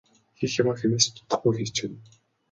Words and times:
Хийх 0.37 0.53
юмаа 0.61 0.77
хэнээс 0.79 1.05
ч 1.07 1.09
дутахгүй 1.15 1.53
хийчихнэ. 1.57 1.97